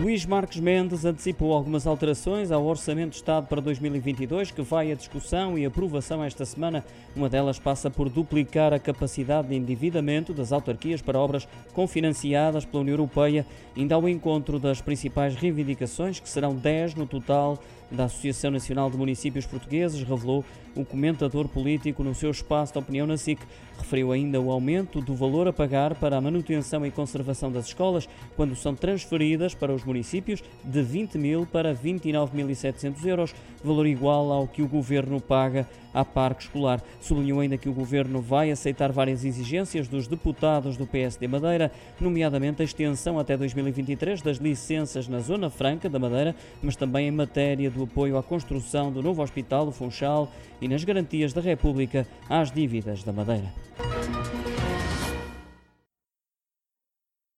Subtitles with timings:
[0.00, 4.94] Luís Marques Mendes antecipou algumas alterações ao Orçamento de Estado para 2022, que vai à
[4.94, 6.84] discussão e aprovação esta semana.
[7.14, 12.82] Uma delas passa por duplicar a capacidade de endividamento das autarquias para obras confinanciadas pela
[12.82, 13.46] União Europeia,
[13.76, 17.56] ainda ao encontro das principais reivindicações, que serão 10 no total
[17.90, 23.06] da Associação Nacional de Municípios Portugueses, revelou o comentador político no seu espaço de opinião
[23.06, 23.40] na SIC.
[23.78, 28.08] Referiu ainda o aumento do valor a pagar para a manutenção e conservação das escolas,
[28.36, 34.46] quando são transferidas para os municípios de 20 mil para 29.700 euros, valor igual ao
[34.46, 36.82] que o governo paga à parque escolar.
[37.00, 41.70] Sublinhou ainda que o governo vai aceitar várias exigências dos deputados do PSD Madeira,
[42.00, 47.12] nomeadamente a extensão até 2023 das licenças na Zona Franca da Madeira, mas também em
[47.12, 50.30] matéria do apoio à construção do novo Hospital do Funchal
[50.60, 53.52] e nas garantias da República às dívidas da Madeira.